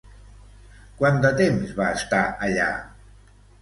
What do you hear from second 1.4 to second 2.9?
temps va estar allà?